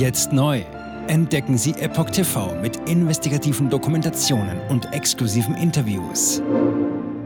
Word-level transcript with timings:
Jetzt 0.00 0.32
neu. 0.32 0.64
Entdecken 1.08 1.58
Sie 1.58 1.72
Epoch 1.72 2.08
TV 2.08 2.58
mit 2.62 2.88
investigativen 2.88 3.68
Dokumentationen 3.68 4.58
und 4.70 4.90
exklusiven 4.94 5.54
Interviews. 5.54 6.40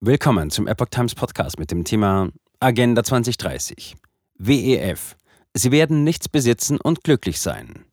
Willkommen 0.00 0.50
zum 0.50 0.68
Epoch 0.68 0.90
Times 0.90 1.16
Podcast 1.16 1.58
mit 1.58 1.72
dem 1.72 1.82
Thema 1.82 2.28
Agenda 2.60 3.02
2030. 3.02 3.96
WEF. 4.38 5.16
Sie 5.54 5.72
werden 5.72 6.04
nichts 6.04 6.28
besitzen 6.28 6.78
und 6.80 7.02
glücklich 7.02 7.40
sein. 7.40 7.84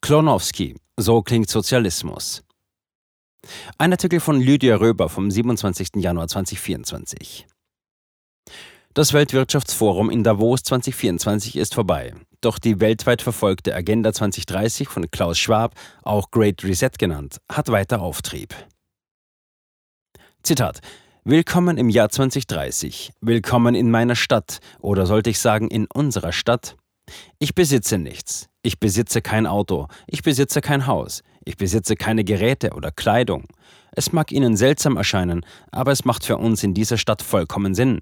Klonowski. 0.00 0.76
So 0.96 1.20
klingt 1.22 1.50
Sozialismus. 1.50 2.44
Ein 3.76 3.90
Artikel 3.90 4.20
von 4.20 4.40
Lydia 4.40 4.76
Röber 4.76 5.08
vom 5.08 5.32
27. 5.32 5.96
Januar 5.96 6.28
2024. 6.28 7.44
Das 8.96 9.12
Weltwirtschaftsforum 9.12 10.08
in 10.08 10.24
Davos 10.24 10.62
2024 10.62 11.56
ist 11.56 11.74
vorbei. 11.74 12.14
Doch 12.40 12.58
die 12.58 12.80
weltweit 12.80 13.20
verfolgte 13.20 13.74
Agenda 13.74 14.10
2030 14.10 14.88
von 14.88 15.10
Klaus 15.10 15.38
Schwab, 15.38 15.74
auch 16.02 16.30
Great 16.30 16.64
Reset 16.64 16.92
genannt, 16.98 17.36
hat 17.52 17.68
weiter 17.68 18.00
Auftrieb. 18.00 18.54
Zitat 20.42 20.80
Willkommen 21.24 21.76
im 21.76 21.90
Jahr 21.90 22.08
2030. 22.08 23.12
Willkommen 23.20 23.74
in 23.74 23.90
meiner 23.90 24.16
Stadt 24.16 24.60
oder 24.80 25.04
sollte 25.04 25.28
ich 25.28 25.40
sagen 25.40 25.68
in 25.68 25.86
unserer 25.92 26.32
Stadt? 26.32 26.74
Ich 27.38 27.54
besitze 27.54 27.98
nichts. 27.98 28.48
Ich 28.62 28.80
besitze 28.80 29.20
kein 29.20 29.46
Auto. 29.46 29.88
Ich 30.06 30.22
besitze 30.22 30.62
kein 30.62 30.86
Haus. 30.86 31.22
Ich 31.44 31.58
besitze 31.58 31.96
keine 31.96 32.24
Geräte 32.24 32.70
oder 32.70 32.92
Kleidung. 32.92 33.44
Es 33.92 34.12
mag 34.12 34.32
Ihnen 34.32 34.56
seltsam 34.56 34.96
erscheinen, 34.96 35.44
aber 35.70 35.92
es 35.92 36.06
macht 36.06 36.24
für 36.24 36.38
uns 36.38 36.64
in 36.64 36.72
dieser 36.72 36.96
Stadt 36.96 37.20
vollkommen 37.20 37.74
Sinn. 37.74 38.00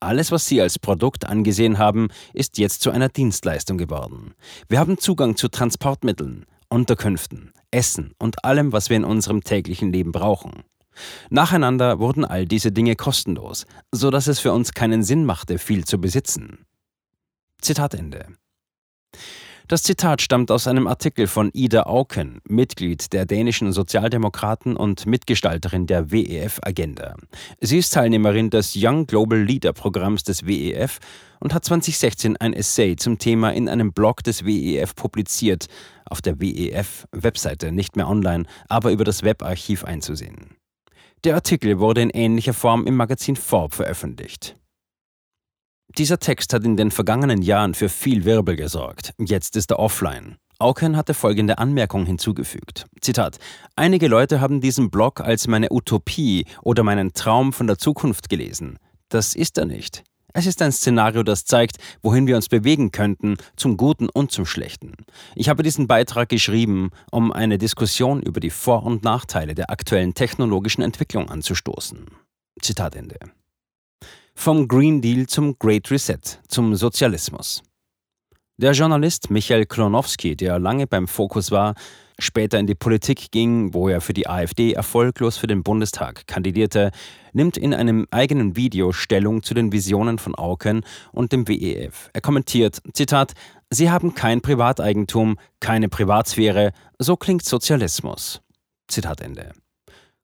Alles, 0.00 0.30
was 0.30 0.46
Sie 0.46 0.60
als 0.60 0.78
Produkt 0.78 1.26
angesehen 1.26 1.78
haben, 1.78 2.08
ist 2.34 2.58
jetzt 2.58 2.82
zu 2.82 2.90
einer 2.90 3.08
Dienstleistung 3.08 3.78
geworden. 3.78 4.34
Wir 4.68 4.78
haben 4.78 4.98
Zugang 4.98 5.36
zu 5.36 5.48
Transportmitteln, 5.48 6.44
Unterkünften, 6.68 7.52
Essen 7.70 8.12
und 8.18 8.44
allem, 8.44 8.72
was 8.72 8.90
wir 8.90 8.96
in 8.96 9.04
unserem 9.04 9.42
täglichen 9.42 9.92
Leben 9.92 10.12
brauchen. 10.12 10.64
Nacheinander 11.30 11.98
wurden 11.98 12.24
all 12.24 12.46
diese 12.46 12.72
Dinge 12.72 12.96
kostenlos, 12.96 13.66
so 13.92 14.10
dass 14.10 14.26
es 14.26 14.38
für 14.38 14.52
uns 14.52 14.72
keinen 14.72 15.02
Sinn 15.02 15.24
machte, 15.24 15.58
viel 15.58 15.84
zu 15.84 16.00
besitzen. 16.00 16.66
Zitat 17.60 17.94
Ende. 17.94 18.26
Das 19.68 19.82
Zitat 19.82 20.22
stammt 20.22 20.52
aus 20.52 20.68
einem 20.68 20.86
Artikel 20.86 21.26
von 21.26 21.50
Ida 21.52 21.86
Auken, 21.86 22.40
Mitglied 22.48 23.12
der 23.12 23.26
dänischen 23.26 23.72
Sozialdemokraten 23.72 24.76
und 24.76 25.06
Mitgestalterin 25.06 25.88
der 25.88 26.12
WEF-Agenda. 26.12 27.16
Sie 27.60 27.78
ist 27.78 27.92
Teilnehmerin 27.92 28.50
des 28.50 28.74
Young 28.76 29.08
Global 29.08 29.42
Leader 29.42 29.72
Programms 29.72 30.22
des 30.22 30.46
WEF 30.46 31.00
und 31.40 31.52
hat 31.52 31.64
2016 31.64 32.36
ein 32.36 32.52
Essay 32.52 32.94
zum 32.94 33.18
Thema 33.18 33.52
in 33.52 33.68
einem 33.68 33.92
Blog 33.92 34.22
des 34.22 34.44
WEF 34.44 34.94
publiziert, 34.94 35.66
auf 36.04 36.22
der 36.22 36.40
WEF-Webseite 36.40 37.72
nicht 37.72 37.96
mehr 37.96 38.06
online, 38.06 38.44
aber 38.68 38.92
über 38.92 39.02
das 39.02 39.24
Webarchiv 39.24 39.82
einzusehen. 39.82 40.54
Der 41.24 41.34
Artikel 41.34 41.80
wurde 41.80 42.02
in 42.02 42.10
ähnlicher 42.10 42.54
Form 42.54 42.86
im 42.86 42.94
Magazin 42.94 43.34
Forbes 43.34 43.78
veröffentlicht. 43.78 44.54
Dieser 45.96 46.18
Text 46.18 46.52
hat 46.52 46.64
in 46.64 46.76
den 46.76 46.90
vergangenen 46.90 47.42
Jahren 47.42 47.74
für 47.74 47.88
viel 47.88 48.24
Wirbel 48.24 48.56
gesorgt. 48.56 49.12
Jetzt 49.18 49.56
ist 49.56 49.70
er 49.70 49.78
offline. 49.78 50.36
Auken 50.58 50.96
hatte 50.96 51.14
folgende 51.14 51.58
Anmerkung 51.58 52.06
hinzugefügt. 52.06 52.86
Zitat: 53.00 53.38
Einige 53.76 54.08
Leute 54.08 54.40
haben 54.40 54.60
diesen 54.60 54.90
Blog 54.90 55.20
als 55.20 55.46
meine 55.46 55.70
Utopie 55.70 56.46
oder 56.62 56.82
meinen 56.82 57.12
Traum 57.12 57.52
von 57.52 57.66
der 57.66 57.78
Zukunft 57.78 58.28
gelesen. 58.28 58.78
Das 59.08 59.34
ist 59.34 59.58
er 59.58 59.66
nicht. 59.66 60.02
Es 60.32 60.44
ist 60.44 60.60
ein 60.60 60.72
Szenario, 60.72 61.22
das 61.22 61.46
zeigt, 61.46 61.78
wohin 62.02 62.26
wir 62.26 62.36
uns 62.36 62.50
bewegen 62.50 62.90
könnten, 62.90 63.38
zum 63.56 63.78
Guten 63.78 64.10
und 64.10 64.32
zum 64.32 64.44
Schlechten. 64.44 64.92
Ich 65.34 65.48
habe 65.48 65.62
diesen 65.62 65.86
Beitrag 65.86 66.28
geschrieben, 66.28 66.90
um 67.10 67.32
eine 67.32 67.56
Diskussion 67.56 68.20
über 68.20 68.40
die 68.40 68.50
Vor- 68.50 68.82
und 68.82 69.02
Nachteile 69.02 69.54
der 69.54 69.70
aktuellen 69.70 70.12
technologischen 70.12 70.82
Entwicklung 70.82 71.30
anzustoßen. 71.30 72.06
Zitat 72.60 72.96
Ende. 72.96 73.16
Vom 74.38 74.68
Green 74.68 75.00
Deal 75.00 75.26
zum 75.26 75.58
Great 75.58 75.90
Reset, 75.90 76.20
zum 76.46 76.76
Sozialismus. 76.76 77.64
Der 78.58 78.72
Journalist 78.72 79.28
Michael 79.30 79.66
Klonowski, 79.66 80.36
der 80.36 80.60
lange 80.60 80.86
beim 80.86 81.08
Fokus 81.08 81.50
war, 81.50 81.74
später 82.18 82.58
in 82.60 82.68
die 82.68 82.76
Politik 82.76 83.32
ging, 83.32 83.74
wo 83.74 83.88
er 83.88 84.00
für 84.00 84.12
die 84.12 84.28
AfD 84.28 84.72
erfolglos 84.72 85.36
für 85.36 85.48
den 85.48 85.64
Bundestag 85.64 86.28
kandidierte, 86.28 86.92
nimmt 87.32 87.56
in 87.56 87.74
einem 87.74 88.06
eigenen 88.12 88.54
Video 88.54 88.92
Stellung 88.92 89.42
zu 89.42 89.52
den 89.52 89.72
Visionen 89.72 90.18
von 90.18 90.36
Auken 90.36 90.84
und 91.10 91.32
dem 91.32 91.48
WEF. 91.48 92.10
Er 92.12 92.20
kommentiert, 92.20 92.80
Zitat, 92.92 93.32
Sie 93.70 93.90
haben 93.90 94.14
kein 94.14 94.42
Privateigentum, 94.42 95.38
keine 95.58 95.88
Privatsphäre, 95.88 96.72
so 97.00 97.16
klingt 97.16 97.44
Sozialismus. 97.44 98.42
Zitat 98.86 99.22
Ende. 99.22 99.52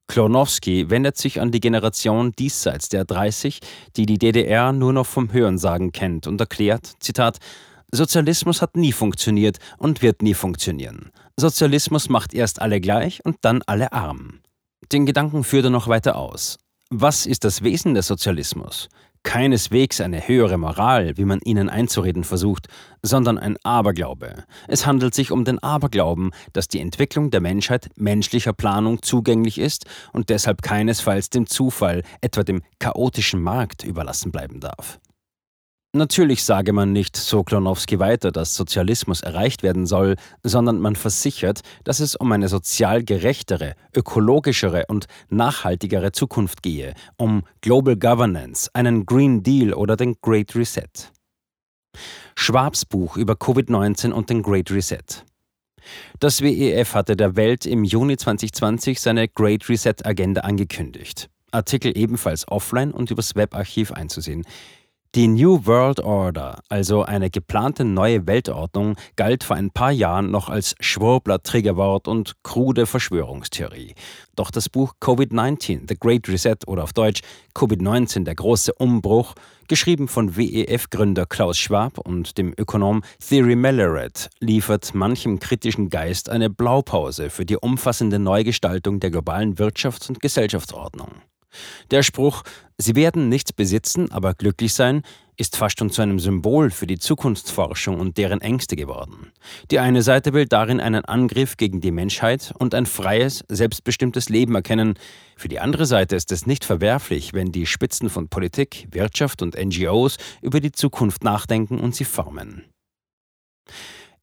Klonowski 0.08 0.90
wendet 0.90 1.16
sich 1.16 1.40
an 1.40 1.52
die 1.52 1.60
Generation 1.60 2.32
diesseits 2.32 2.88
der 2.88 3.04
30, 3.04 3.60
die 3.96 4.06
die 4.06 4.18
DDR 4.18 4.72
nur 4.72 4.92
noch 4.92 5.06
vom 5.06 5.32
Hörensagen 5.32 5.92
kennt 5.92 6.26
und 6.26 6.40
erklärt, 6.40 6.92
Zitat, 7.00 7.38
Sozialismus 7.92 8.62
hat 8.62 8.76
nie 8.76 8.92
funktioniert 8.92 9.58
und 9.78 10.02
wird 10.02 10.22
nie 10.22 10.34
funktionieren. 10.34 11.10
Sozialismus 11.36 12.08
macht 12.08 12.34
erst 12.34 12.60
alle 12.60 12.80
gleich 12.80 13.24
und 13.24 13.36
dann 13.42 13.62
alle 13.66 13.92
arm. 13.92 14.40
Den 14.90 15.06
Gedanken 15.06 15.44
führt 15.44 15.64
er 15.64 15.70
noch 15.70 15.88
weiter 15.88 16.16
aus. 16.16 16.58
Was 16.90 17.26
ist 17.26 17.44
das 17.44 17.62
Wesen 17.62 17.94
des 17.94 18.06
Sozialismus? 18.06 18.88
Keineswegs 19.22 20.00
eine 20.00 20.26
höhere 20.26 20.58
Moral, 20.58 21.16
wie 21.16 21.24
man 21.24 21.40
ihnen 21.40 21.68
einzureden 21.68 22.24
versucht, 22.24 22.68
sondern 23.02 23.38
ein 23.38 23.56
Aberglaube. 23.62 24.44
Es 24.68 24.84
handelt 24.86 25.14
sich 25.14 25.30
um 25.30 25.44
den 25.44 25.58
Aberglauben, 25.60 26.32
dass 26.52 26.68
die 26.68 26.80
Entwicklung 26.80 27.30
der 27.30 27.40
Menschheit 27.40 27.88
menschlicher 27.96 28.52
Planung 28.52 29.02
zugänglich 29.02 29.58
ist 29.58 29.86
und 30.12 30.28
deshalb 30.28 30.62
keinesfalls 30.62 31.30
dem 31.30 31.46
Zufall, 31.46 32.02
etwa 32.20 32.42
dem 32.42 32.62
chaotischen 32.78 33.40
Markt, 33.40 33.84
überlassen 33.84 34.32
bleiben 34.32 34.60
darf. 34.60 34.98
Natürlich 35.94 36.42
sage 36.42 36.72
man 36.72 36.92
nicht, 36.92 37.18
so 37.18 37.44
Klonowski 37.44 37.98
weiter, 37.98 38.32
dass 38.32 38.54
Sozialismus 38.54 39.20
erreicht 39.20 39.62
werden 39.62 39.84
soll, 39.84 40.16
sondern 40.42 40.80
man 40.80 40.96
versichert, 40.96 41.60
dass 41.84 42.00
es 42.00 42.16
um 42.16 42.32
eine 42.32 42.48
sozial 42.48 43.04
gerechtere, 43.04 43.74
ökologischere 43.94 44.86
und 44.88 45.04
nachhaltigere 45.28 46.12
Zukunft 46.12 46.62
gehe, 46.62 46.94
um 47.18 47.42
Global 47.60 47.96
Governance, 47.96 48.70
einen 48.72 49.04
Green 49.04 49.42
Deal 49.42 49.74
oder 49.74 49.96
den 49.96 50.16
Great 50.22 50.56
Reset. 50.56 51.12
Schwabs 52.36 52.86
Buch 52.86 53.18
über 53.18 53.34
Covid-19 53.34 54.12
und 54.12 54.30
den 54.30 54.42
Great 54.42 54.70
Reset. 54.70 55.26
Das 56.20 56.40
WEF 56.40 56.94
hatte 56.94 57.16
der 57.16 57.36
Welt 57.36 57.66
im 57.66 57.84
Juni 57.84 58.16
2020 58.16 58.98
seine 58.98 59.28
Great 59.28 59.68
Reset 59.68 59.96
Agenda 60.04 60.40
angekündigt. 60.40 61.28
Artikel 61.50 61.92
ebenfalls 61.98 62.48
offline 62.48 62.92
und 62.92 63.10
übers 63.10 63.36
Webarchiv 63.36 63.92
einzusehen. 63.92 64.46
Die 65.14 65.28
New 65.28 65.66
World 65.66 66.00
Order, 66.00 66.62
also 66.70 67.02
eine 67.02 67.28
geplante 67.28 67.84
neue 67.84 68.26
Weltordnung, 68.26 68.96
galt 69.14 69.44
vor 69.44 69.56
ein 69.56 69.70
paar 69.70 69.90
Jahren 69.90 70.30
noch 70.30 70.48
als 70.48 70.74
Schwurbler-Triggerwort 70.80 72.08
und 72.08 72.42
krude 72.42 72.86
Verschwörungstheorie. 72.86 73.94
Doch 74.36 74.50
das 74.50 74.70
Buch 74.70 74.94
Covid-19, 75.02 75.82
The 75.86 75.98
Great 76.00 76.30
Reset 76.30 76.56
oder 76.66 76.84
auf 76.84 76.94
Deutsch 76.94 77.20
Covid-19, 77.54 78.24
der 78.24 78.36
große 78.36 78.72
Umbruch, 78.72 79.34
geschrieben 79.68 80.08
von 80.08 80.34
WEF-Gründer 80.34 81.26
Klaus 81.26 81.58
Schwab 81.58 81.98
und 81.98 82.38
dem 82.38 82.54
Ökonom 82.56 83.02
Thierry 83.20 83.54
Melleret, 83.54 84.30
liefert 84.40 84.94
manchem 84.94 85.40
kritischen 85.40 85.90
Geist 85.90 86.30
eine 86.30 86.48
Blaupause 86.48 87.28
für 87.28 87.44
die 87.44 87.58
umfassende 87.58 88.18
Neugestaltung 88.18 88.98
der 88.98 89.10
globalen 89.10 89.56
Wirtschafts- 89.56 90.08
und 90.08 90.20
Gesellschaftsordnung. 90.20 91.10
Der 91.90 92.02
Spruch 92.02 92.42
Sie 92.82 92.96
werden 92.96 93.28
nichts 93.28 93.52
besitzen, 93.52 94.10
aber 94.10 94.34
glücklich 94.34 94.74
sein, 94.74 95.02
ist 95.36 95.56
fast 95.56 95.78
schon 95.78 95.90
zu 95.90 96.02
einem 96.02 96.18
Symbol 96.18 96.70
für 96.70 96.88
die 96.88 96.98
Zukunftsforschung 96.98 98.00
und 98.00 98.18
deren 98.18 98.40
Ängste 98.40 98.74
geworden. 98.74 99.30
Die 99.70 99.78
eine 99.78 100.02
Seite 100.02 100.32
will 100.32 100.46
darin 100.46 100.80
einen 100.80 101.04
Angriff 101.04 101.56
gegen 101.56 101.80
die 101.80 101.92
Menschheit 101.92 102.52
und 102.58 102.74
ein 102.74 102.86
freies, 102.86 103.44
selbstbestimmtes 103.48 104.30
Leben 104.30 104.56
erkennen. 104.56 104.94
Für 105.36 105.46
die 105.46 105.60
andere 105.60 105.86
Seite 105.86 106.16
ist 106.16 106.32
es 106.32 106.46
nicht 106.46 106.64
verwerflich, 106.64 107.34
wenn 107.34 107.52
die 107.52 107.66
Spitzen 107.66 108.10
von 108.10 108.28
Politik, 108.28 108.88
Wirtschaft 108.90 109.42
und 109.42 109.56
NGOs 109.56 110.16
über 110.40 110.58
die 110.58 110.72
Zukunft 110.72 111.22
nachdenken 111.22 111.78
und 111.78 111.94
sie 111.94 112.04
formen. 112.04 112.64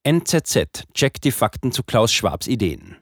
NZZ 0.02 0.84
checkt 0.92 1.24
die 1.24 1.32
Fakten 1.32 1.72
zu 1.72 1.82
Klaus 1.82 2.12
Schwabs 2.12 2.46
Ideen. 2.46 2.98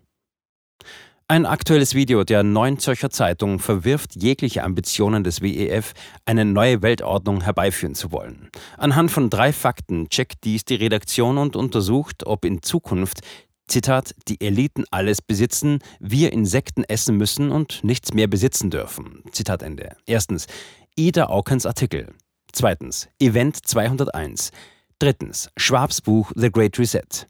Ein 1.31 1.45
aktuelles 1.45 1.95
Video 1.95 2.25
der 2.25 2.43
Neuen 2.43 2.79
Zürcher 2.79 3.11
Zeitung 3.11 3.59
verwirft 3.59 4.17
jegliche 4.17 4.65
Ambitionen 4.65 5.25
des 5.25 5.43
WEF, 5.43 5.93
eine 6.25 6.47
neue 6.47 6.81
Weltordnung 6.81 7.43
herbeiführen 7.43 7.95
zu 7.95 8.13
wollen. 8.13 8.49
Anhand 8.79 9.11
von 9.11 9.29
drei 9.29 9.53
Fakten 9.53 10.09
checkt 10.09 10.45
dies 10.45 10.65
die 10.65 10.77
Redaktion 10.77 11.37
und 11.37 11.55
untersucht, 11.55 12.27
ob 12.27 12.47
in 12.47 12.63
Zukunft 12.63 13.21
Zitat, 13.67 14.15
die 14.27 14.41
Eliten 14.41 14.85
alles 14.91 15.21
besitzen, 15.21 15.81
wir 16.01 16.33
Insekten 16.33 16.85
essen 16.85 17.19
müssen 17.19 17.51
und 17.51 17.85
nichts 17.85 18.15
mehr 18.15 18.27
besitzen 18.27 18.71
dürfen. 18.71 19.23
Zitat 19.31 19.63
Ende. 19.63 19.97
Erstens, 20.07 20.47
Ida 20.97 21.27
Aukens 21.27 21.67
Artikel. 21.67 22.15
Zweitens, 22.53 23.11
Event 23.21 23.67
201. 23.67 24.51
Drittens. 24.99 25.51
Schwabs 25.59 26.01
Buch 26.01 26.33
The 26.35 26.51
Great 26.51 26.79
Reset. 26.79 27.27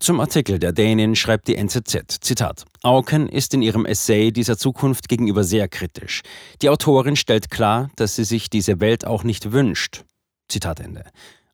Zum 0.00 0.20
Artikel 0.20 0.58
der 0.58 0.72
Dänin 0.72 1.16
schreibt 1.16 1.48
die 1.48 1.56
NZZ, 1.56 2.18
Zitat, 2.20 2.64
Auken 2.82 3.28
ist 3.28 3.54
in 3.54 3.62
ihrem 3.62 3.86
Essay 3.86 4.32
dieser 4.32 4.58
Zukunft 4.58 5.08
gegenüber 5.08 5.44
sehr 5.44 5.68
kritisch. 5.68 6.22
Die 6.60 6.68
Autorin 6.68 7.16
stellt 7.16 7.50
klar, 7.50 7.90
dass 7.96 8.16
sie 8.16 8.24
sich 8.24 8.50
diese 8.50 8.80
Welt 8.80 9.06
auch 9.06 9.24
nicht 9.24 9.52
wünscht. 9.52 10.04
Zitat 10.48 10.80
Ende. 10.80 11.04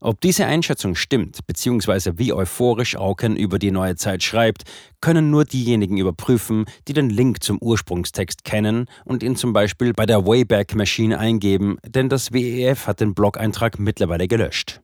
Ob 0.00 0.20
diese 0.22 0.46
Einschätzung 0.46 0.94
stimmt, 0.94 1.46
beziehungsweise 1.46 2.18
wie 2.18 2.32
euphorisch 2.32 2.96
Auken 2.96 3.36
über 3.36 3.58
die 3.58 3.70
neue 3.70 3.96
Zeit 3.96 4.22
schreibt, 4.22 4.62
können 5.02 5.30
nur 5.30 5.44
diejenigen 5.44 5.98
überprüfen, 5.98 6.64
die 6.88 6.94
den 6.94 7.10
Link 7.10 7.42
zum 7.42 7.58
Ursprungstext 7.60 8.42
kennen 8.42 8.86
und 9.04 9.22
ihn 9.22 9.36
zum 9.36 9.52
Beispiel 9.52 9.92
bei 9.92 10.06
der 10.06 10.26
Wayback 10.26 10.74
Machine 10.74 11.18
eingeben, 11.18 11.76
denn 11.86 12.08
das 12.08 12.32
WEF 12.32 12.86
hat 12.86 13.00
den 13.00 13.14
Blog-Eintrag 13.14 13.78
mittlerweile 13.78 14.26
gelöscht. 14.26 14.80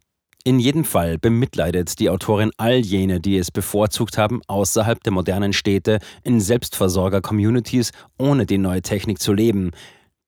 In 0.46 0.60
jedem 0.60 0.84
Fall 0.84 1.18
bemitleidet 1.18 1.98
die 1.98 2.08
Autorin 2.08 2.52
all 2.56 2.76
jene, 2.76 3.18
die 3.18 3.36
es 3.36 3.50
bevorzugt 3.50 4.16
haben, 4.16 4.42
außerhalb 4.46 5.02
der 5.02 5.12
modernen 5.12 5.52
Städte 5.52 5.98
in 6.22 6.38
Selbstversorger-Communities 6.38 7.90
ohne 8.16 8.46
die 8.46 8.58
neue 8.58 8.80
Technik 8.80 9.18
zu 9.18 9.32
leben. 9.32 9.72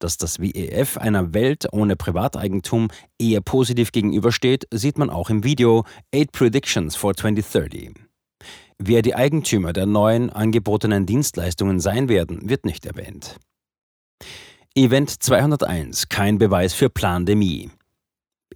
Dass 0.00 0.16
das 0.16 0.40
WEF 0.40 0.96
einer 0.96 1.34
Welt 1.34 1.68
ohne 1.70 1.94
Privateigentum 1.94 2.88
eher 3.20 3.40
positiv 3.42 3.92
gegenübersteht, 3.92 4.66
sieht 4.72 4.98
man 4.98 5.08
auch 5.08 5.30
im 5.30 5.44
Video 5.44 5.84
Eight 6.12 6.32
Predictions 6.32 6.96
for 6.96 7.14
2030. 7.14 7.92
Wer 8.76 9.02
die 9.02 9.14
Eigentümer 9.14 9.72
der 9.72 9.86
neuen 9.86 10.30
angebotenen 10.30 11.06
Dienstleistungen 11.06 11.78
sein 11.78 12.08
werden, 12.08 12.50
wird 12.50 12.64
nicht 12.64 12.86
erwähnt. 12.86 13.36
Event 14.74 15.22
201 15.22 16.08
kein 16.08 16.38
Beweis 16.38 16.74
für 16.74 16.90
Plandemie. 16.90 17.70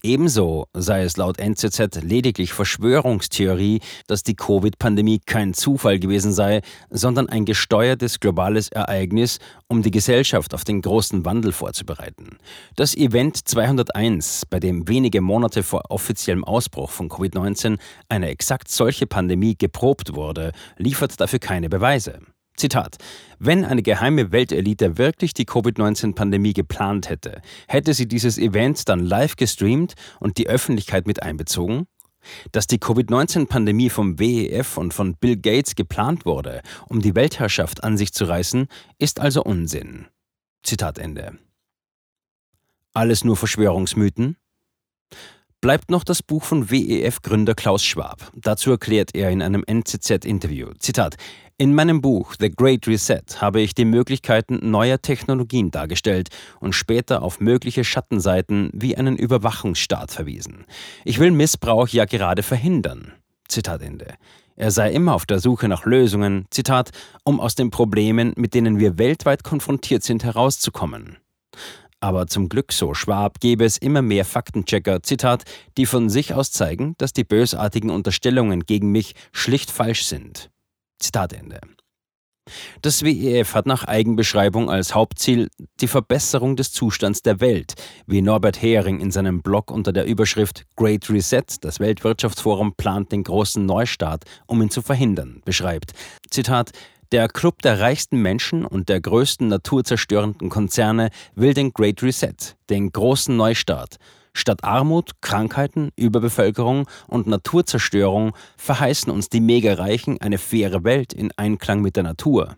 Ebenso 0.05 0.67
sei 0.75 1.05
es 1.05 1.17
laut 1.17 1.39
NZZ 1.39 2.03
lediglich 2.03 2.53
Verschwörungstheorie, 2.53 3.81
dass 4.09 4.25
die 4.25 4.35
Covid-Pandemie 4.35 5.21
kein 5.25 5.55
Zufall 5.55 6.01
gewesen 6.01 6.33
sei, 6.33 6.63
sondern 6.91 7.29
ein 7.29 7.45
gesteuertes 7.45 8.19
globales 8.19 8.69
Ereignis, 8.71 9.39
um 9.69 9.83
die 9.83 9.93
Gesellschaft 9.93 10.55
auf 10.55 10.65
den 10.65 10.83
großen 10.83 11.25
Wandel 11.25 11.53
vorzubereiten. 11.53 12.39
Das 12.75 12.97
Event 12.97 13.47
201, 13.47 14.47
bei 14.51 14.59
dem 14.59 14.89
wenige 14.89 15.21
Monate 15.21 15.63
vor 15.63 15.83
offiziellem 15.91 16.43
Ausbruch 16.43 16.91
von 16.91 17.09
Covid-19 17.09 17.79
eine 18.09 18.29
exakt 18.29 18.73
solche 18.73 19.07
Pandemie 19.07 19.55
geprobt 19.57 20.17
wurde, 20.17 20.51
liefert 20.79 21.21
dafür 21.21 21.39
keine 21.39 21.69
Beweise. 21.69 22.19
Zitat. 22.57 22.97
Wenn 23.39 23.65
eine 23.65 23.83
geheime 23.83 24.31
Weltelite 24.33 24.99
wirklich 24.99 25.35
die 25.35 25.45
Covid-19-Pandemie 25.45 26.53
geplant 26.53 27.09
hätte, 27.09 27.41
hätte 27.67 27.95
sie 27.95 28.07
dieses 28.07 28.39
Event 28.39 28.89
dann 28.89 29.01
live 29.01 29.37
gestreamt 29.37 29.95
und 30.21 30.39
die 30.39 30.49
Öffentlichkeit 30.49 31.07
mit 31.07 31.23
einbezogen? 31.23 31.87
Dass 32.53 32.69
die 32.69 32.79
Covid-19-Pandemie 32.79 33.91
vom 33.91 34.19
WEF 34.19 34.77
und 34.77 34.95
von 34.95 35.17
Bill 35.17 35.37
Gates 35.37 35.75
geplant 35.75 36.25
wurde, 36.25 36.63
um 36.89 37.01
die 37.01 37.17
Weltherrschaft 37.17 37.83
an 37.83 37.97
sich 37.97 38.13
zu 38.13 38.27
reißen, 38.27 38.69
ist 38.99 39.19
also 39.19 39.43
Unsinn. 39.43 40.07
Zitat 40.63 40.99
Ende. 40.99 41.39
Alles 42.95 43.25
nur 43.25 43.37
Verschwörungsmythen? 43.37 44.37
Bleibt 45.63 45.91
noch 45.91 46.03
das 46.03 46.25
Buch 46.25 46.43
von 46.43 46.71
WEF-Gründer 46.71 47.55
Klaus 47.55 47.85
Schwab. 47.85 48.33
Dazu 48.35 48.73
erklärt 48.73 49.15
er 49.15 49.31
in 49.31 49.43
einem 49.43 49.63
NZZ-Interview, 49.65 50.73
Zitat, 50.81 51.17
in 51.63 51.77
meinem 51.77 52.01
Buch 52.01 52.35
The 52.41 52.51
Great 52.51 52.89
Reset 52.89 53.23
habe 53.41 53.61
ich 53.61 53.73
die 53.73 53.85
Möglichkeiten 53.85 54.59
neuer 54.69 55.01
Technologien 55.01 55.71
dargestellt 55.71 56.29
und 56.59 56.73
später 56.73 57.23
auf 57.23 57.39
mögliche 57.39 57.85
Schattenseiten 57.85 58.69
wie 58.73 58.97
einen 58.97 59.17
Überwachungsstaat 59.17 60.11
verwiesen. 60.11 60.65
Ich 61.05 61.21
will 61.21 61.31
Missbrauch 61.31 61.87
ja 61.87 62.05
gerade 62.05 62.43
verhindern. 62.43 63.13
Zitat 63.47 63.81
Ende. 63.81 64.15
Er 64.57 64.73
sei 64.73 64.91
immer 64.91 65.15
auf 65.15 65.25
der 65.25 65.39
Suche 65.39 65.69
nach 65.69 65.85
Lösungen, 65.85 66.47
Zitat, 66.51 66.91
um 67.23 67.39
aus 67.39 67.55
den 67.55 67.71
Problemen, 67.71 68.33
mit 68.35 68.55
denen 68.55 68.81
wir 68.81 68.99
weltweit 68.99 69.45
konfrontiert 69.45 70.03
sind, 70.03 70.25
herauszukommen. 70.25 71.19
Aber 72.01 72.27
zum 72.27 72.49
Glück, 72.49 72.73
so 72.73 72.93
Schwab, 72.93 73.39
gäbe 73.39 73.65
es 73.65 73.79
immer 73.79 74.03
mehr 74.03 74.25
Faktenchecker, 74.25 75.05
Zitat, 75.05 75.45
die 75.77 75.87
von 75.87 76.11
sich 76.11 76.35
aus 76.35 76.51
zeigen, 76.51 76.97
dass 76.99 77.13
die 77.13 77.23
bösartigen 77.23 77.91
Unterstellungen 77.91 78.67
gegen 78.67 78.91
mich 78.91 79.15
schlicht 79.31 79.71
falsch 79.71 80.07
sind. 80.07 80.51
Zitat 81.03 81.33
Ende. 81.33 81.61
Das 82.81 83.05
WEF 83.05 83.55
hat 83.55 83.67
nach 83.67 83.85
Eigenbeschreibung 83.85 84.69
als 84.69 84.95
Hauptziel 84.95 85.49
die 85.81 85.87
Verbesserung 85.87 86.57
des 86.57 86.73
Zustands 86.73 87.23
der 87.23 87.41
Welt, 87.41 87.75
wie 88.07 88.21
Norbert 88.21 88.61
Hering 88.61 88.99
in 88.99 89.13
seinem 89.13 89.43
Blog 89.43 89.71
unter 89.71 89.93
der 89.93 90.07
Überschrift 90.07 90.65
Great 90.77 91.09
Reset, 91.09 91.45
das 91.61 91.79
Weltwirtschaftsforum 91.79 92.75
plant 92.77 93.13
den 93.13 93.23
großen 93.23 93.65
Neustart, 93.65 94.25
um 94.47 94.61
ihn 94.61 94.71
zu 94.71 94.83
verhindern, 94.83 95.41
beschreibt. 95.45 95.93
Zitat 96.31 96.73
der 97.13 97.29
Club 97.29 97.63
der 97.63 97.79
reichsten 97.79 98.21
Menschen 98.23 98.65
und 98.65 98.89
der 98.89 99.01
größten 99.01 99.47
naturzerstörenden 99.47 100.49
Konzerne 100.49 101.11
will 101.35 101.55
den 101.55 101.73
Great 101.73 102.03
Reset, 102.03 102.57
den 102.71 102.91
großen 102.91 103.37
Neustart, 103.37 103.99
Statt 104.35 104.65
Armut, 104.65 105.21
Krankheiten, 105.21 105.91
Überbevölkerung 105.97 106.89
und 107.07 107.27
Naturzerstörung 107.27 108.35
verheißen 108.57 109.13
uns 109.13 109.29
die 109.29 109.41
Megareichen 109.41 110.21
eine 110.21 110.39
faire 110.39 110.85
Welt 110.85 111.13
in 111.13 111.31
Einklang 111.37 111.83
mit 111.83 111.97
der 111.97 112.03
Natur. 112.05 112.57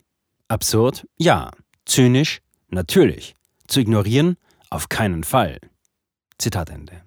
Absurd? 0.48 1.06
Ja. 1.18 1.50
Zynisch? 1.84 2.40
Natürlich. 2.68 3.34
Zu 3.66 3.80
ignorieren? 3.80 4.36
Auf 4.70 4.88
keinen 4.88 5.24
Fall. 5.24 5.58
Zitat 6.38 6.70
Ende. 6.70 7.02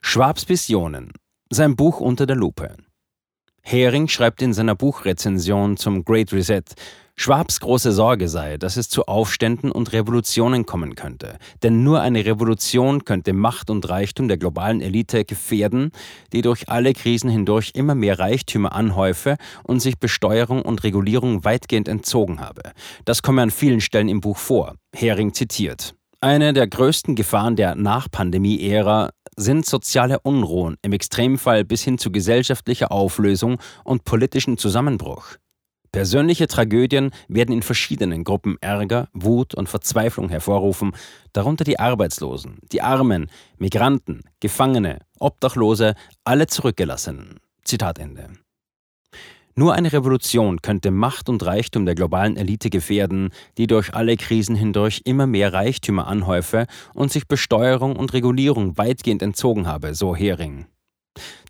Schwabs 0.00 0.48
Visionen. 0.48 1.12
Sein 1.50 1.76
Buch 1.76 2.00
unter 2.00 2.26
der 2.26 2.36
Lupe. 2.36 2.76
Hering 3.62 4.08
schreibt 4.08 4.42
in 4.42 4.52
seiner 4.52 4.74
Buchrezension 4.74 5.76
zum 5.76 6.04
Great 6.04 6.32
Reset, 6.32 6.64
Schwabs 7.14 7.60
große 7.60 7.92
Sorge 7.92 8.28
sei, 8.28 8.56
dass 8.56 8.76
es 8.76 8.88
zu 8.88 9.06
Aufständen 9.06 9.70
und 9.70 9.92
Revolutionen 9.92 10.66
kommen 10.66 10.94
könnte. 10.94 11.36
Denn 11.62 11.84
nur 11.84 12.00
eine 12.00 12.24
Revolution 12.24 13.04
könnte 13.04 13.32
Macht 13.32 13.70
und 13.70 13.88
Reichtum 13.88 14.28
der 14.28 14.38
globalen 14.38 14.80
Elite 14.80 15.24
gefährden, 15.24 15.90
die 16.32 16.42
durch 16.42 16.68
alle 16.68 16.94
Krisen 16.94 17.30
hindurch 17.30 17.72
immer 17.74 17.94
mehr 17.94 18.18
Reichtümer 18.18 18.72
anhäufe 18.72 19.36
und 19.62 19.80
sich 19.80 19.98
Besteuerung 19.98 20.62
und 20.62 20.84
Regulierung 20.84 21.44
weitgehend 21.44 21.86
entzogen 21.86 22.40
habe. 22.40 22.72
Das 23.04 23.22
komme 23.22 23.42
an 23.42 23.50
vielen 23.50 23.80
Stellen 23.80 24.08
im 24.08 24.20
Buch 24.20 24.38
vor. 24.38 24.74
Hering 24.94 25.34
zitiert. 25.34 25.94
Eine 26.20 26.52
der 26.52 26.66
größten 26.66 27.14
Gefahren 27.14 27.56
der 27.56 27.74
Nachpandemie-Ära 27.74 29.10
sind 29.36 29.66
soziale 29.66 30.20
Unruhen, 30.20 30.76
im 30.82 30.92
Extremfall 30.92 31.64
bis 31.64 31.82
hin 31.82 31.98
zu 31.98 32.12
gesellschaftlicher 32.12 32.92
Auflösung 32.92 33.58
und 33.84 34.04
politischem 34.04 34.56
Zusammenbruch. 34.56 35.36
Persönliche 35.92 36.46
Tragödien 36.46 37.10
werden 37.28 37.54
in 37.54 37.62
verschiedenen 37.62 38.24
Gruppen 38.24 38.56
Ärger, 38.62 39.08
Wut 39.12 39.54
und 39.54 39.68
Verzweiflung 39.68 40.30
hervorrufen, 40.30 40.92
darunter 41.34 41.64
die 41.64 41.78
Arbeitslosen, 41.78 42.60
die 42.72 42.80
Armen, 42.80 43.30
Migranten, 43.58 44.22
Gefangene, 44.40 45.00
Obdachlose, 45.18 45.94
alle 46.24 46.46
Zurückgelassenen. 46.46 47.40
Zitat 47.62 47.98
Ende. 47.98 48.30
Nur 49.54 49.74
eine 49.74 49.92
Revolution 49.92 50.62
könnte 50.62 50.90
Macht 50.90 51.28
und 51.28 51.44
Reichtum 51.44 51.84
der 51.84 51.94
globalen 51.94 52.38
Elite 52.38 52.70
gefährden, 52.70 53.28
die 53.58 53.66
durch 53.66 53.92
alle 53.92 54.16
Krisen 54.16 54.56
hindurch 54.56 55.02
immer 55.04 55.26
mehr 55.26 55.52
Reichtümer 55.52 56.06
anhäufe 56.06 56.66
und 56.94 57.12
sich 57.12 57.28
Besteuerung 57.28 57.96
und 57.96 58.14
Regulierung 58.14 58.78
weitgehend 58.78 59.20
entzogen 59.20 59.66
habe, 59.66 59.94
so 59.94 60.16
Hering. 60.16 60.66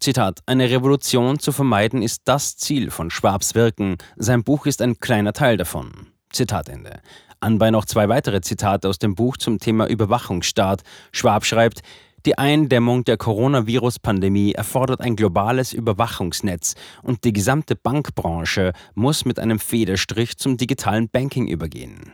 Zitat: 0.00 0.40
Eine 0.46 0.70
Revolution 0.70 1.38
zu 1.38 1.52
vermeiden 1.52 2.02
ist 2.02 2.22
das 2.24 2.56
Ziel 2.56 2.90
von 2.90 3.10
Schwabs 3.10 3.54
Wirken. 3.54 3.96
Sein 4.16 4.42
Buch 4.44 4.66
ist 4.66 4.82
ein 4.82 4.98
kleiner 4.98 5.32
Teil 5.32 5.56
davon. 5.56 6.08
Zitat 6.30 6.68
Ende. 6.68 7.00
Anbei 7.40 7.70
noch 7.70 7.84
zwei 7.84 8.08
weitere 8.08 8.40
Zitate 8.40 8.88
aus 8.88 8.98
dem 8.98 9.14
Buch 9.14 9.36
zum 9.36 9.58
Thema 9.58 9.86
Überwachungsstaat. 9.88 10.82
Schwab 11.12 11.44
schreibt, 11.44 11.82
die 12.24 12.38
Eindämmung 12.38 13.02
der 13.02 13.16
Coronavirus-Pandemie 13.16 14.52
erfordert 14.52 15.00
ein 15.00 15.16
globales 15.16 15.72
Überwachungsnetz 15.72 16.76
und 17.02 17.24
die 17.24 17.32
gesamte 17.32 17.74
Bankbranche 17.74 18.72
muss 18.94 19.24
mit 19.24 19.40
einem 19.40 19.58
Federstrich 19.58 20.36
zum 20.36 20.56
digitalen 20.56 21.08
Banking 21.08 21.48
übergehen. 21.48 22.12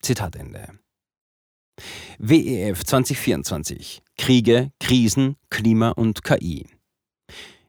Zitat 0.00 0.34
Ende. 0.34 0.66
WEF 2.18 2.84
2024 2.84 4.02
Kriege, 4.16 4.70
Krisen, 4.78 5.36
Klima 5.50 5.90
und 5.90 6.22
KI. 6.22 6.66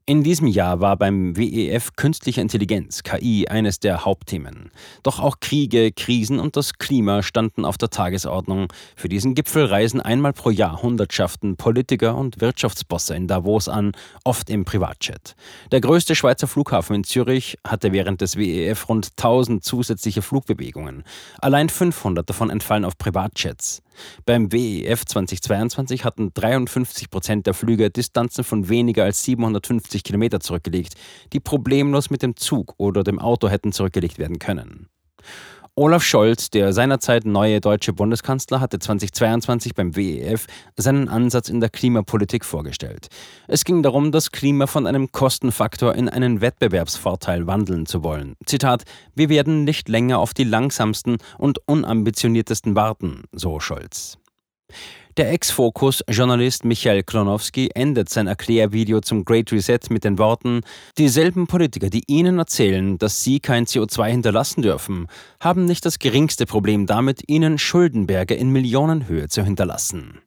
In 0.05 0.22
diesem 0.22 0.48
Jahr 0.48 0.81
war 0.81 0.98
beim 0.98 1.38
WEF 1.38 1.95
künstliche 1.95 2.41
Intelligenz, 2.41 3.03
KI, 3.03 3.48
eines 3.48 3.79
der 3.79 4.03
Hauptthemen. 4.03 4.69
Doch 5.01 5.22
auch 5.22 5.39
Kriege, 5.39 5.93
Krisen 5.93 6.39
und 6.39 6.57
das 6.57 6.74
Klima 6.74 7.24
standen 7.24 7.63
auf 7.63 7.77
der 7.77 7.89
Tagesordnung. 7.89 8.67
Für 8.98 9.07
diesen 9.07 9.33
Gipfel 9.33 9.63
reisen 9.63 10.01
einmal 10.01 10.33
pro 10.33 10.50
Jahr 10.50 10.81
Hundertschaften 10.81 11.55
Politiker 11.55 12.17
und 12.17 12.41
Wirtschaftsbosse 12.41 13.15
in 13.15 13.29
Davos 13.29 13.69
an, 13.69 13.93
oft 14.25 14.50
im 14.50 14.65
Privatjet. 14.65 15.36
Der 15.72 15.79
größte 15.79 16.15
Schweizer 16.15 16.48
Flughafen 16.48 16.98
in 16.98 17.03
Zürich 17.05 17.57
hatte 17.65 17.93
während 17.93 18.19
des 18.19 18.36
WEF 18.36 18.89
rund 18.89 19.12
1000 19.17 19.63
zusätzliche 19.63 20.22
Flugbewegungen. 20.22 21.03
Allein 21.39 21.69
500 21.69 22.29
davon 22.29 22.50
entfallen 22.50 22.83
auf 22.83 22.98
Privatjets. 22.98 23.81
Beim 24.26 24.52
WEF 24.52 25.06
2022 25.06 26.06
hatten 26.06 26.34
53 26.34 27.10
Prozent 27.10 27.48
der 27.48 27.54
Flüge 27.54 27.90
Distanzen 27.90 28.44
von 28.44 28.70
weniger 28.70 29.04
als 29.04 29.24
750 29.24 30.04
Kilometer 30.04 30.40
zurückgelegt, 30.40 30.96
die 31.34 31.40
problemlos 31.40 32.10
mit 32.10 32.22
dem 32.22 32.36
Zug 32.36 32.74
oder 32.78 33.04
dem 33.04 33.20
Auto 33.20 33.50
hätten 33.50 33.72
zurückgelegt 33.72 34.18
werden 34.18 34.40
können. 34.40 34.90
Olaf 35.75 36.03
Scholz, 36.03 36.51
der 36.51 36.72
seinerzeit 36.72 37.25
neue 37.25 37.60
deutsche 37.60 37.94
Bundeskanzler, 37.94 38.62
hatte 38.62 38.77
2022 38.77 39.74
beim 39.74 39.96
WEF 39.96 40.46
seinen 40.75 41.10
Ansatz 41.10 41.50
in 41.50 41.62
der 41.62 41.70
Klimapolitik 41.72 42.46
vorgestellt. 42.46 43.08
Es 43.48 43.65
ging 43.65 43.82
darum, 43.82 44.12
das 44.12 44.32
Klima 44.32 44.68
von 44.68 44.86
einem 44.86 45.12
Kostenfaktor 45.12 45.96
in 45.96 46.10
einen 46.10 46.42
Wettbewerbsvorteil 46.42 47.48
wandeln 47.48 47.88
zu 47.88 48.03
wollen. 48.03 48.36
Zitat: 48.46 48.84
Wir 49.15 49.30
werden 49.30 49.63
nicht 49.63 49.89
länger 49.89 50.20
auf 50.20 50.36
die 50.36 50.44
langsamsten 50.44 51.18
und 51.39 51.58
unambitioniertesten 51.65 52.75
warten, 52.75 53.24
so 53.32 53.60
Scholz. 53.60 54.20
Der 55.15 55.32
Ex-Focus-Journalist 55.32 56.65
Michael 56.65 57.03
Klonowski 57.03 57.70
endet 57.75 58.10
sein 58.10 58.25
Erklärvideo 58.25 59.00
zum 59.00 59.25
Great 59.25 59.51
Reset 59.51 59.79
mit 59.89 60.03
den 60.03 60.17
Worten: 60.17 60.62
Dieselben 60.98 61.46
Politiker, 61.46 61.91
die 61.91 62.03
Ihnen 62.08 62.39
erzählen, 62.39 62.98
dass 62.98 63.24
Sie 63.24 63.39
kein 63.39 63.67
CO2 63.67 64.10
hinterlassen 64.10 64.63
dürfen, 64.63 65.08
haben 65.39 65.65
nicht 65.65 65.86
das 65.86 66.00
geringste 66.00 66.48
Problem 66.48 66.88
damit, 66.88 67.22
Ihnen 67.27 67.60
Schuldenberge 67.60 68.34
in 68.34 68.50
Millionenhöhe 68.50 69.27
zu 69.27 69.43
hinterlassen. 69.43 70.20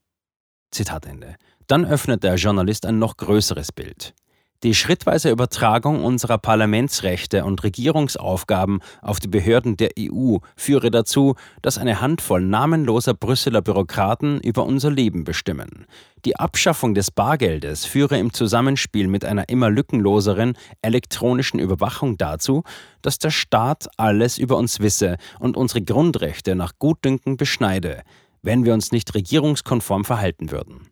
Zitat 0.70 1.06
Ende. 1.06 1.34
Dann 1.66 1.84
öffnet 1.84 2.22
der 2.22 2.36
Journalist 2.36 2.86
ein 2.86 3.00
noch 3.00 3.16
größeres 3.16 3.72
Bild. 3.72 4.14
Die 4.62 4.74
schrittweise 4.74 5.30
Übertragung 5.30 6.02
unserer 6.02 6.38
Parlamentsrechte 6.38 7.44
und 7.44 7.62
Regierungsaufgaben 7.62 8.80
auf 9.02 9.20
die 9.20 9.28
Behörden 9.28 9.76
der 9.76 9.90
EU 9.98 10.38
führe 10.56 10.90
dazu, 10.90 11.34
dass 11.60 11.76
eine 11.76 12.00
Handvoll 12.00 12.40
namenloser 12.40 13.12
Brüsseler 13.12 13.60
Bürokraten 13.60 14.40
über 14.40 14.64
unser 14.64 14.90
Leben 14.90 15.24
bestimmen. 15.24 15.86
Die 16.24 16.36
Abschaffung 16.36 16.94
des 16.94 17.10
Bargeldes 17.10 17.84
führe 17.84 18.18
im 18.18 18.32
Zusammenspiel 18.32 19.08
mit 19.08 19.26
einer 19.26 19.50
immer 19.50 19.68
lückenloseren 19.68 20.56
elektronischen 20.80 21.60
Überwachung 21.60 22.16
dazu, 22.16 22.62
dass 23.02 23.18
der 23.18 23.30
Staat 23.30 23.88
alles 23.98 24.38
über 24.38 24.56
uns 24.56 24.80
wisse 24.80 25.18
und 25.38 25.58
unsere 25.58 25.82
Grundrechte 25.82 26.54
nach 26.54 26.72
Gutdünken 26.78 27.36
beschneide, 27.36 28.02
wenn 28.40 28.64
wir 28.64 28.72
uns 28.72 28.90
nicht 28.90 29.14
regierungskonform 29.14 30.06
verhalten 30.06 30.50
würden. 30.50 30.88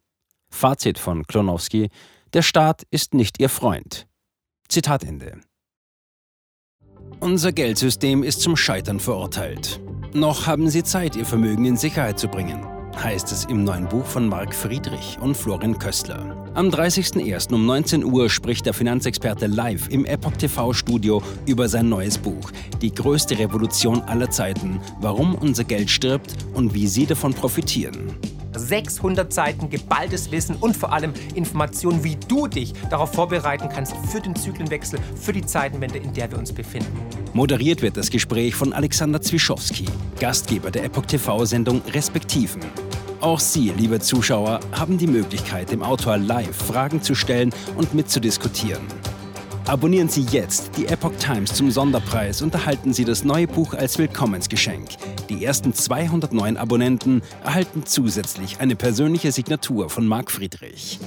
Fazit 0.51 0.99
von 0.99 1.27
Klonowski 1.27 1.89
der 2.35 2.43
Staat 2.43 2.83
ist 2.91 3.15
nicht 3.15 3.41
Ihr 3.41 3.49
Freund. 3.49 4.09
Zitat 4.69 5.05
Ende. 5.05 5.41
Unser 7.21 7.53
Geldsystem 7.53 8.25
ist 8.25 8.41
zum 8.41 8.57
Scheitern 8.57 8.99
verurteilt. 8.99 9.81
Noch 10.13 10.49
haben 10.49 10.69
Sie 10.69 10.83
Zeit, 10.83 11.15
Ihr 11.15 11.27
Vermögen 11.27 11.65
in 11.65 11.77
Sicherheit 11.77 12.19
zu 12.19 12.27
bringen, 12.27 12.67
heißt 12.97 13.31
es 13.31 13.45
im 13.45 13.63
neuen 13.63 13.89
Buch 13.89 14.05
von 14.05 14.29
Marc 14.29 14.53
Friedrich 14.53 15.17
und 15.21 15.37
Florian 15.37 15.79
Köstler. 15.79 16.51
Am 16.55 16.71
30.01. 16.71 17.55
um 17.55 17.67
19 17.67 18.05
Uhr 18.05 18.29
spricht 18.29 18.67
der 18.67 18.75
Finanzexperte 18.75 19.47
live 19.47 19.89
im 19.91 20.05
Epoch 20.05 20.37
TV 20.37 20.73
Studio 20.73 21.23
über 21.47 21.69
sein 21.69 21.89
neues 21.89 22.19
Buch 22.19 22.51
Die 22.83 22.93
größte 22.93 23.39
Revolution 23.39 24.03
aller 24.03 24.31
Zeiten, 24.31 24.81
warum 25.01 25.37
unser 25.37 25.63
Geld 25.63 25.89
stirbt 25.89 26.35
und 26.53 26.75
wie 26.75 26.89
Sie 26.89 27.07
davon 27.07 27.33
profitieren. 27.33 28.17
600 28.55 29.33
Seiten 29.33 29.71
geballtes 29.71 30.31
Wissen 30.31 30.57
und 30.57 30.77
vor 30.77 30.93
allem 30.93 31.13
Informationen, 31.35 32.05
wie 32.05 32.17
du 32.17 32.47
dich 32.47 32.73
darauf 32.91 33.13
vorbereiten 33.13 33.69
kannst 33.73 33.95
für 34.11 34.21
den 34.21 34.37
Zyklenwechsel, 34.37 34.99
für 35.21 35.33
die 35.33 35.45
Zeitenwende, 35.45 35.99
in 35.99 36.13
der 36.13 36.31
wir 36.31 36.39
uns 36.39 36.53
befinden. 36.53 36.97
Moderiert 37.33 37.83
wird 37.83 37.97
das 37.97 38.11
Gespräch 38.11 38.55
von 38.55 38.73
Alexander 38.73 39.21
Zwischowski, 39.21 39.87
Gastgeber 40.21 40.71
der 40.71 40.85
Epoch 40.85 41.07
TV-Sendung 41.07 41.83
Respektiven. 41.93 42.63
Auch 43.21 43.41
Sie, 43.41 43.73
liebe 43.77 44.01
Zuschauer, 44.01 44.61
haben 44.73 44.99
die 44.99 45.07
Möglichkeit, 45.07 45.71
dem 45.73 45.83
Autor 45.83 46.19
live 46.19 46.55
Fragen 46.55 47.03
zu 47.03 47.15
stellen 47.15 47.55
und 47.77 47.95
mitzudiskutieren. 47.95 48.83
Abonnieren 49.67 50.11
Sie 50.11 50.27
jetzt 50.31 50.73
die 50.77 50.87
Epoch 50.87 51.17
Times 51.19 51.55
zum 51.55 51.71
Sonderpreis 51.71 52.43
und 52.43 52.53
erhalten 52.53 52.93
Sie 52.93 53.07
das 53.07 53.25
neue 53.25 53.47
Buch 53.47 53.73
als 53.73 53.97
Willkommensgeschenk. 53.97 54.91
Die 55.29 55.45
ersten 55.45 55.73
209 55.73 56.57
Abonnenten 56.57 57.23
erhalten 57.43 57.85
zusätzlich 57.87 58.61
eine 58.61 58.77
persönliche 58.77 59.33
Signatur 59.33 59.89
von 59.89 60.07
Marc 60.07 60.31
Friedrich. 60.31 60.99